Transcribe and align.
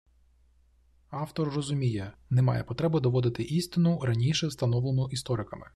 Автор 1.11 1.53
розуміє– 1.53 2.13
немає 2.29 2.63
потреби 2.63 2.99
доводити 2.99 3.43
істину, 3.43 3.99
раніше 4.03 4.47
встановлену 4.47 5.09
істориками 5.11 5.65